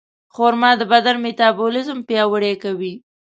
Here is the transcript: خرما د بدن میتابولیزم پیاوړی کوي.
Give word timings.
خرما 0.33 0.71
د 0.77 0.81
بدن 0.91 1.15
میتابولیزم 1.25 1.99
پیاوړی 2.07 2.53
کوي. 2.63 2.93